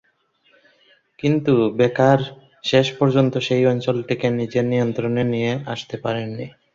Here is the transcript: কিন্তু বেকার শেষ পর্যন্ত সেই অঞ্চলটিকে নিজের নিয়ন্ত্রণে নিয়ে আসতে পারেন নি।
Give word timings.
কিন্তু 1.19 1.53
বেকার 1.77 2.19
শেষ 2.63 2.87
পর্যন্ত 2.97 3.33
সেই 3.39 3.63
অঞ্চলটিকে 3.65 4.27
নিজের 4.31 4.65
নিয়ন্ত্রণে 4.65 5.23
নিয়ে 5.25 5.51
আসতে 5.65 5.95
পারেন 5.97 6.27
নি। 6.29 6.47